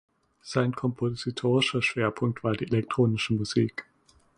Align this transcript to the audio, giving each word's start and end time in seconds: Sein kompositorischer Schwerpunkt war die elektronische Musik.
Sein 0.41 0.73
kompositorischer 0.73 1.83
Schwerpunkt 1.83 2.43
war 2.43 2.53
die 2.55 2.65
elektronische 2.65 3.33
Musik. 3.35 3.85